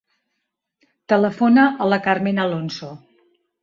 Telefona 1.15 1.69
a 1.87 1.93
la 1.95 2.03
Carmen 2.09 2.45
Alonso. 2.49 2.95